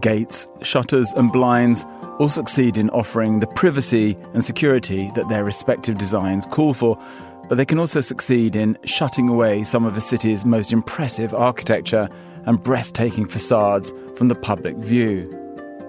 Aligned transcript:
gates, 0.00 0.48
shutters, 0.62 1.12
and 1.12 1.32
blinds 1.32 1.84
all 2.18 2.28
succeed 2.28 2.76
in 2.76 2.90
offering 2.90 3.40
the 3.40 3.46
privacy 3.46 4.16
and 4.34 4.44
security 4.44 5.10
that 5.14 5.28
their 5.28 5.44
respective 5.44 5.98
designs 5.98 6.46
call 6.46 6.74
for, 6.74 6.98
but 7.48 7.56
they 7.56 7.64
can 7.64 7.78
also 7.78 8.00
succeed 8.00 8.56
in 8.56 8.76
shutting 8.84 9.28
away 9.28 9.64
some 9.64 9.84
of 9.84 9.96
a 9.96 10.00
city's 10.00 10.44
most 10.44 10.72
impressive 10.72 11.34
architecture 11.34 12.08
and 12.46 12.62
breathtaking 12.62 13.26
facades 13.26 13.92
from 14.16 14.28
the 14.28 14.34
public 14.34 14.76
view. 14.76 15.28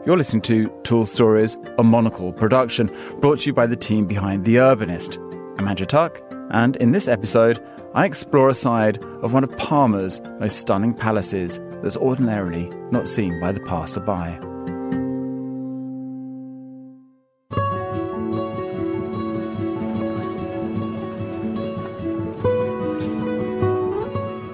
You're 0.05 0.17
listening 0.17 0.41
to 0.43 0.69
Tall 0.83 1.05
Stories, 1.05 1.57
a 1.77 1.83
monocle 1.83 2.31
production 2.31 2.89
brought 3.19 3.39
to 3.39 3.47
you 3.47 3.53
by 3.53 3.67
the 3.67 3.75
team 3.75 4.05
behind 4.05 4.45
The 4.45 4.55
Urbanist. 4.55 5.17
I'm 5.59 5.67
Andrew 5.67 5.85
Tuck, 5.85 6.21
and 6.51 6.75
in 6.77 6.91
this 6.91 7.07
episode, 7.07 7.63
I 7.93 8.05
explore 8.05 8.49
a 8.49 8.53
side 8.53 9.03
of 9.21 9.33
one 9.33 9.43
of 9.43 9.57
Palma's 9.57 10.21
most 10.39 10.57
stunning 10.57 10.93
palaces 10.93 11.59
that's 11.81 11.97
ordinarily 11.97 12.71
not 12.91 13.07
seen 13.07 13.39
by 13.39 13.51
the 13.51 13.59
passerby. 13.61 14.39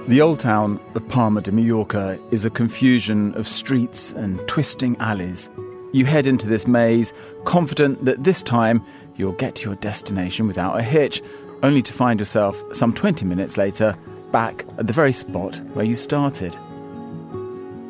The 0.07 0.21
old 0.21 0.39
town 0.39 0.79
of 0.93 1.07
Palma 1.09 1.41
de 1.41 1.51
Mallorca 1.51 2.20
is 2.29 2.45
a 2.45 2.49
confusion 2.51 3.34
of 3.35 3.48
streets 3.48 4.12
and 4.12 4.39
twisting 4.48 4.95
alleys. 4.98 5.49
You 5.93 6.05
head 6.05 6.27
into 6.27 6.48
this 6.48 6.67
maze, 6.67 7.12
confident 7.43 8.05
that 8.05 8.23
this 8.23 8.43
time 8.43 8.85
you'll 9.15 9.34
get 9.34 9.55
to 9.55 9.70
your 9.70 9.76
destination 9.77 10.45
without 10.45 10.77
a 10.77 10.84
hitch, 10.84 11.23
only 11.63 11.81
to 11.81 11.91
find 11.91 12.20
yourself 12.20 12.63
some 12.71 12.93
20 12.93 13.26
minutes 13.26 13.57
later 13.57 13.98
back 14.32 14.63
at 14.77 14.85
the 14.85 14.93
very 14.93 15.12
spot 15.12 15.60
where 15.73 15.85
you 15.85 15.95
started. 15.95 16.55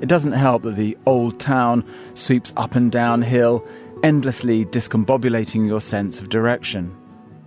It 0.05 0.09
doesn't 0.09 0.33
help 0.33 0.61
that 0.61 0.75
the 0.75 0.95
old 1.07 1.39
town 1.39 1.83
sweeps 2.13 2.53
up 2.57 2.75
and 2.75 2.91
down 2.91 3.23
hill, 3.23 3.65
endlessly 4.03 4.63
discombobulating 4.63 5.65
your 5.65 5.81
sense 5.81 6.19
of 6.19 6.29
direction. 6.29 6.95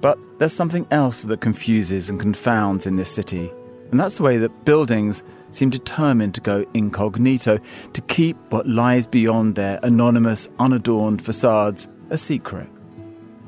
But 0.00 0.18
there's 0.40 0.54
something 0.54 0.84
else 0.90 1.22
that 1.22 1.40
confuses 1.40 2.10
and 2.10 2.18
confounds 2.18 2.84
in 2.84 2.96
this 2.96 3.14
city, 3.14 3.52
and 3.92 4.00
that's 4.00 4.16
the 4.16 4.24
way 4.24 4.38
that 4.38 4.64
buildings 4.64 5.22
seem 5.50 5.70
determined 5.70 6.34
to 6.34 6.40
go 6.40 6.66
incognito, 6.74 7.60
to 7.92 8.02
keep 8.08 8.36
what 8.50 8.66
lies 8.66 9.06
beyond 9.06 9.54
their 9.54 9.78
anonymous, 9.84 10.48
unadorned 10.58 11.22
facades 11.22 11.86
a 12.10 12.18
secret. 12.18 12.68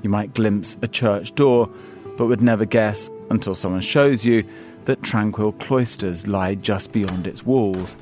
You 0.02 0.10
might 0.10 0.34
glimpse 0.34 0.78
a 0.82 0.86
church 0.86 1.34
door, 1.34 1.68
but 2.16 2.26
would 2.26 2.42
never 2.42 2.64
guess, 2.64 3.10
until 3.28 3.56
someone 3.56 3.80
shows 3.80 4.24
you, 4.24 4.44
that 4.84 5.02
tranquil 5.02 5.50
cloisters 5.54 6.28
lie 6.28 6.54
just 6.54 6.92
beyond 6.92 7.26
its 7.26 7.44
walls. 7.44 7.96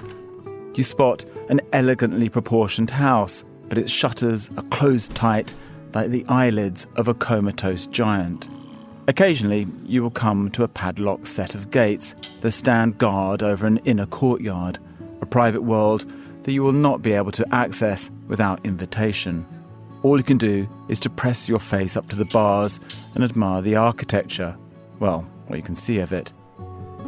You 0.78 0.84
spot 0.84 1.24
an 1.48 1.60
elegantly 1.72 2.28
proportioned 2.28 2.90
house, 2.90 3.44
but 3.68 3.78
its 3.78 3.90
shutters 3.90 4.48
are 4.56 4.62
closed 4.70 5.12
tight 5.12 5.52
like 5.92 6.10
the 6.10 6.24
eyelids 6.28 6.86
of 6.94 7.08
a 7.08 7.14
comatose 7.14 7.88
giant. 7.88 8.48
Occasionally, 9.08 9.66
you 9.86 10.04
will 10.04 10.12
come 10.12 10.52
to 10.52 10.62
a 10.62 10.68
padlocked 10.68 11.26
set 11.26 11.56
of 11.56 11.72
gates 11.72 12.14
that 12.42 12.52
stand 12.52 12.96
guard 12.96 13.42
over 13.42 13.66
an 13.66 13.78
inner 13.86 14.06
courtyard, 14.06 14.78
a 15.20 15.26
private 15.26 15.64
world 15.64 16.08
that 16.44 16.52
you 16.52 16.62
will 16.62 16.70
not 16.70 17.02
be 17.02 17.10
able 17.10 17.32
to 17.32 17.52
access 17.52 18.08
without 18.28 18.64
invitation. 18.64 19.44
All 20.04 20.16
you 20.16 20.22
can 20.22 20.38
do 20.38 20.68
is 20.88 21.00
to 21.00 21.10
press 21.10 21.48
your 21.48 21.58
face 21.58 21.96
up 21.96 22.08
to 22.10 22.14
the 22.14 22.24
bars 22.26 22.78
and 23.16 23.24
admire 23.24 23.62
the 23.62 23.74
architecture. 23.74 24.56
Well, 25.00 25.22
what 25.48 25.56
you 25.56 25.62
can 25.64 25.74
see 25.74 25.98
of 25.98 26.12
it. 26.12 26.32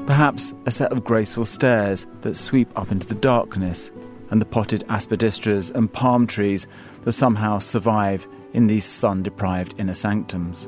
Perhaps 0.07 0.55
a 0.67 0.71
set 0.71 0.93
of 0.93 1.05
graceful 1.05 1.45
stairs 1.45 2.07
that 2.23 2.37
sweep 2.37 2.69
up 2.77 2.91
into 2.91 3.07
the 3.07 3.15
darkness, 3.15 3.91
and 4.31 4.41
the 4.41 4.47
potted 4.47 4.85
aspidistras 4.89 5.71
and 5.71 5.93
palm 5.93 6.27
trees 6.27 6.67
that 7.03 7.13
somehow 7.13 7.59
survive 7.59 8.27
in 8.53 8.67
these 8.67 8.85
sun 8.85 9.23
deprived 9.23 9.75
inner 9.79 9.95
sanctums. 9.95 10.67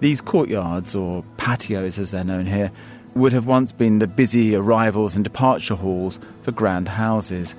These 0.00 0.20
courtyards, 0.20 0.94
or 0.94 1.24
patios 1.36 1.98
as 1.98 2.10
they're 2.10 2.24
known 2.24 2.46
here, 2.46 2.70
would 3.14 3.32
have 3.32 3.46
once 3.46 3.72
been 3.72 3.98
the 3.98 4.06
busy 4.06 4.54
arrivals 4.54 5.14
and 5.14 5.24
departure 5.24 5.74
halls 5.74 6.20
for 6.42 6.52
grand 6.52 6.88
houses, 6.88 7.52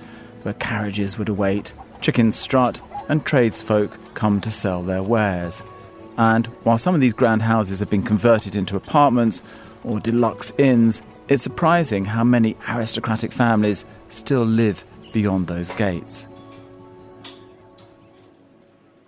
where 0.44 0.54
carriages 0.54 1.18
would 1.18 1.30
await, 1.30 1.74
chickens 2.00 2.36
strut, 2.36 2.80
and 3.10 3.26
tradesfolk 3.26 3.98
come 4.14 4.40
to 4.42 4.52
sell 4.52 4.84
their 4.84 5.02
wares. 5.02 5.64
And 6.18 6.48
while 6.64 6.78
some 6.78 6.94
of 6.94 7.02
these 7.02 7.14
grand 7.14 7.42
houses 7.42 7.80
have 7.80 7.90
been 7.90 8.04
converted 8.04 8.56
into 8.56 8.76
apartments 8.76 9.42
or 9.84 10.00
deluxe 10.00 10.52
inns, 10.58 11.02
it's 11.28 11.44
surprising 11.44 12.06
how 12.06 12.24
many 12.24 12.56
aristocratic 12.70 13.32
families 13.32 13.86
still 14.10 14.44
live 14.44 14.84
beyond 15.14 15.48
those 15.48 15.72
gates. 15.72 16.28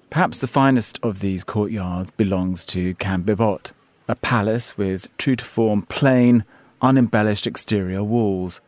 Perhaps 0.10 0.40
the 0.40 0.48
finest 0.48 1.00
of 1.04 1.20
these 1.20 1.44
courtyards 1.44 2.10
belongs 2.12 2.66
to 2.66 2.96
Can 2.96 3.24
Vivot, 3.24 3.72
a 4.08 4.16
palace 4.16 4.78
with 4.78 5.08
true 5.18 5.36
to 5.36 5.46
form, 5.46 5.84
plain, 5.84 6.44
unembellished 6.82 7.46
exterior 7.46 8.04
walls. 8.04 8.60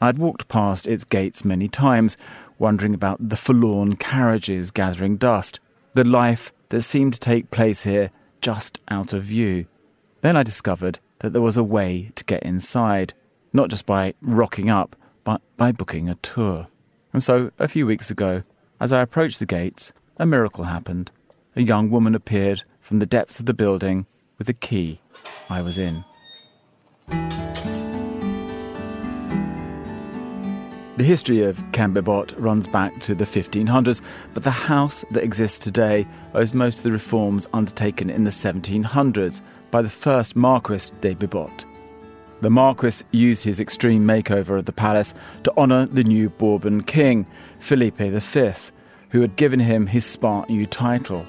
I'd 0.00 0.18
walked 0.18 0.48
past 0.48 0.86
its 0.86 1.04
gates 1.04 1.44
many 1.44 1.68
times, 1.68 2.16
wondering 2.58 2.94
about 2.94 3.28
the 3.28 3.36
forlorn 3.36 3.96
carriages 3.96 4.70
gathering 4.70 5.16
dust, 5.16 5.60
the 5.94 6.04
life 6.04 6.52
that 6.70 6.82
seemed 6.82 7.14
to 7.14 7.20
take 7.20 7.50
place 7.50 7.82
here 7.82 8.10
just 8.40 8.80
out 8.88 9.12
of 9.12 9.22
view. 9.24 9.66
Then 10.22 10.36
I 10.36 10.42
discovered 10.42 10.98
that 11.20 11.32
there 11.32 11.42
was 11.42 11.56
a 11.56 11.64
way 11.64 12.10
to 12.14 12.24
get 12.24 12.42
inside, 12.42 13.14
not 13.52 13.70
just 13.70 13.86
by 13.86 14.14
rocking 14.20 14.70
up, 14.70 14.96
but 15.24 15.40
by 15.56 15.72
booking 15.72 16.08
a 16.08 16.14
tour. 16.16 16.68
And 17.12 17.22
so, 17.22 17.50
a 17.58 17.68
few 17.68 17.86
weeks 17.86 18.10
ago, 18.10 18.42
as 18.80 18.92
I 18.92 19.00
approached 19.00 19.38
the 19.38 19.46
gates, 19.46 19.92
a 20.18 20.26
miracle 20.26 20.64
happened. 20.64 21.10
A 21.54 21.62
young 21.62 21.90
woman 21.90 22.14
appeared 22.14 22.64
from 22.80 22.98
the 22.98 23.06
depths 23.06 23.40
of 23.40 23.46
the 23.46 23.54
building 23.54 24.06
with 24.38 24.48
a 24.48 24.54
key. 24.54 25.00
I 25.48 25.62
was 25.62 25.78
in. 25.78 26.04
The 30.96 31.04
history 31.04 31.42
of 31.42 31.62
Can 31.72 31.92
Vivot 31.92 32.32
runs 32.38 32.66
back 32.66 33.00
to 33.02 33.14
the 33.14 33.26
1500s, 33.26 34.00
but 34.32 34.44
the 34.44 34.50
house 34.50 35.04
that 35.10 35.22
exists 35.22 35.58
today 35.58 36.06
owes 36.34 36.54
most 36.54 36.78
of 36.78 36.84
the 36.84 36.92
reforms 36.92 37.46
undertaken 37.52 38.08
in 38.08 38.24
the 38.24 38.30
1700s 38.30 39.42
by 39.70 39.82
the 39.82 39.90
first 39.90 40.36
Marquis 40.36 40.90
de 41.02 41.14
Bibot. 41.14 41.66
The 42.40 42.48
Marquis 42.48 43.04
used 43.10 43.44
his 43.44 43.60
extreme 43.60 44.06
makeover 44.06 44.56
of 44.56 44.64
the 44.64 44.72
palace 44.72 45.12
to 45.42 45.54
honour 45.58 45.84
the 45.84 46.02
new 46.02 46.30
Bourbon 46.30 46.82
king, 46.82 47.26
Philippe 47.58 48.18
V, 48.18 48.52
who 49.10 49.20
had 49.20 49.36
given 49.36 49.60
him 49.60 49.86
his 49.86 50.06
smart 50.06 50.48
new 50.48 50.64
title. 50.64 51.26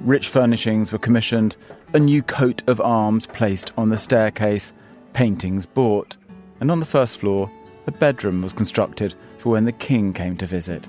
Rich 0.00 0.28
furnishings 0.28 0.92
were 0.92 0.98
commissioned, 0.98 1.56
a 1.92 1.98
new 1.98 2.22
coat 2.22 2.62
of 2.68 2.80
arms 2.80 3.26
placed 3.26 3.72
on 3.76 3.88
the 3.88 3.98
staircase, 3.98 4.72
paintings 5.12 5.66
bought, 5.66 6.16
and 6.60 6.70
on 6.70 6.78
the 6.78 6.86
first 6.86 7.18
floor, 7.18 7.50
a 7.88 7.92
bedroom 7.92 8.42
was 8.42 8.52
constructed 8.52 9.14
for 9.38 9.50
when 9.50 9.64
the 9.64 9.72
king 9.72 10.12
came 10.12 10.36
to 10.36 10.46
visit. 10.46 10.86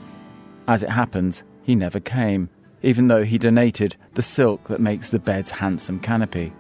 As 0.67 0.83
it 0.83 0.89
happens, 0.89 1.43
he 1.63 1.73
never 1.73 1.99
came, 1.99 2.49
even 2.83 3.07
though 3.07 3.23
he 3.23 3.37
donated 3.37 3.95
the 4.15 4.21
silk 4.21 4.65
that 4.67 4.81
makes 4.81 5.09
the 5.09 5.17
bed's 5.17 5.49
handsome 5.49 5.99
canopy. 5.99 6.51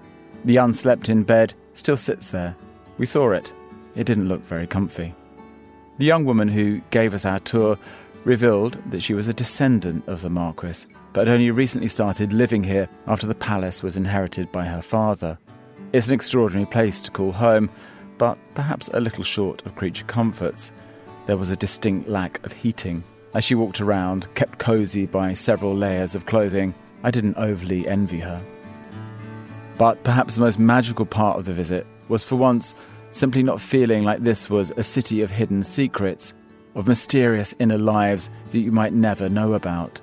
The 0.45 0.57
unslept 0.57 1.09
in 1.09 1.23
bed 1.23 1.53
still 1.73 1.97
sits 1.97 2.31
there. 2.31 2.55
We 2.97 3.05
saw 3.05 3.31
it. 3.31 3.53
It 3.95 4.05
didn't 4.05 4.29
look 4.29 4.41
very 4.45 4.65
comfy. 4.65 5.13
The 5.97 6.05
young 6.05 6.23
woman 6.23 6.47
who 6.47 6.79
gave 6.89 7.13
us 7.13 7.25
our 7.25 7.39
tour 7.39 7.77
revealed 8.23 8.77
that 8.91 9.01
she 9.01 9.13
was 9.13 9.27
a 9.27 9.33
descendant 9.33 10.07
of 10.07 10.21
the 10.21 10.29
Marquis, 10.29 10.85
but 11.11 11.27
had 11.27 11.35
only 11.35 11.51
recently 11.51 11.89
started 11.89 12.31
living 12.31 12.63
here 12.63 12.87
after 13.07 13.27
the 13.27 13.35
palace 13.35 13.83
was 13.83 13.97
inherited 13.97 14.51
by 14.53 14.63
her 14.63 14.81
father. 14.81 15.37
It's 15.91 16.07
an 16.07 16.13
extraordinary 16.13 16.65
place 16.65 17.01
to 17.01 17.11
call 17.11 17.33
home, 17.33 17.69
but 18.19 18.37
perhaps 18.53 18.89
a 18.93 18.99
little 18.99 19.23
short 19.23 19.65
of 19.65 19.75
creature 19.75 20.05
comforts. 20.05 20.71
There 21.25 21.37
was 21.37 21.49
a 21.49 21.55
distinct 21.55 22.07
lack 22.07 22.45
of 22.45 22.51
heating. 22.51 23.03
As 23.33 23.43
she 23.43 23.55
walked 23.55 23.81
around, 23.81 24.27
kept 24.35 24.59
cosy 24.59 25.07
by 25.07 25.33
several 25.33 25.75
layers 25.75 26.13
of 26.13 26.27
clothing, 26.27 26.75
I 27.01 27.09
didn't 27.09 27.37
overly 27.37 27.87
envy 27.87 28.19
her. 28.19 28.41
But 29.77 30.03
perhaps 30.03 30.35
the 30.35 30.41
most 30.41 30.59
magical 30.59 31.05
part 31.05 31.39
of 31.39 31.45
the 31.45 31.53
visit 31.53 31.87
was 32.09 32.23
for 32.23 32.35
once 32.35 32.75
simply 33.11 33.41
not 33.41 33.61
feeling 33.61 34.03
like 34.03 34.21
this 34.21 34.49
was 34.49 34.71
a 34.71 34.83
city 34.83 35.21
of 35.21 35.31
hidden 35.31 35.63
secrets, 35.63 36.33
of 36.75 36.87
mysterious 36.87 37.55
inner 37.59 37.77
lives 37.77 38.29
that 38.51 38.59
you 38.59 38.71
might 38.71 38.93
never 38.93 39.29
know 39.29 39.53
about, 39.53 40.01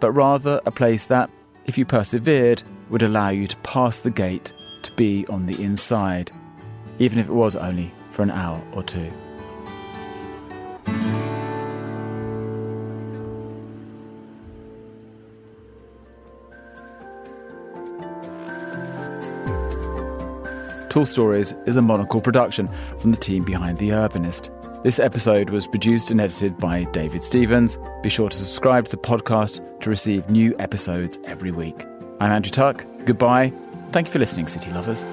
but 0.00 0.12
rather 0.12 0.60
a 0.66 0.70
place 0.70 1.06
that, 1.06 1.30
if 1.64 1.78
you 1.78 1.84
persevered, 1.84 2.62
would 2.90 3.02
allow 3.02 3.30
you 3.30 3.46
to 3.46 3.56
pass 3.58 4.00
the 4.00 4.10
gate 4.10 4.52
to 4.82 4.92
be 4.92 5.26
on 5.28 5.46
the 5.46 5.60
inside 5.62 6.30
even 6.98 7.18
if 7.18 7.28
it 7.28 7.32
was 7.32 7.56
only 7.56 7.92
for 8.10 8.22
an 8.22 8.30
hour 8.30 8.62
or 8.72 8.82
two. 8.82 9.10
Tall 20.94 21.04
Stories 21.04 21.52
is 21.66 21.76
a 21.76 21.82
monocle 21.82 22.20
production 22.20 22.68
from 22.98 23.10
the 23.10 23.16
team 23.16 23.42
behind 23.42 23.78
The 23.78 23.88
Urbanist. 23.88 24.48
This 24.84 25.00
episode 25.00 25.50
was 25.50 25.66
produced 25.66 26.12
and 26.12 26.20
edited 26.20 26.56
by 26.56 26.84
David 26.84 27.24
Stevens. 27.24 27.78
Be 28.04 28.10
sure 28.10 28.28
to 28.28 28.36
subscribe 28.36 28.84
to 28.84 28.92
the 28.92 28.98
podcast 28.98 29.80
to 29.80 29.90
receive 29.90 30.30
new 30.30 30.54
episodes 30.60 31.18
every 31.24 31.50
week. 31.50 31.84
I'm 32.20 32.30
Andrew 32.30 32.52
Tuck. 32.52 32.86
Goodbye. 33.06 33.52
Thank 33.90 34.06
you 34.06 34.12
for 34.12 34.20
listening, 34.20 34.46
City 34.46 34.70
Lovers. 34.70 35.04